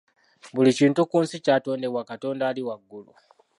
[0.53, 3.11] Buli kintu ku nsi kyatondebwa Katonda ali waggulu.